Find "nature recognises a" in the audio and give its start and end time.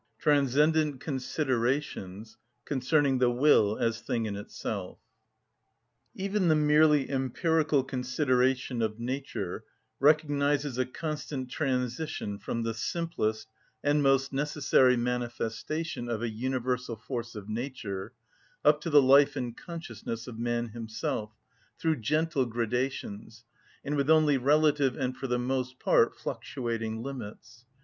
8.99-10.87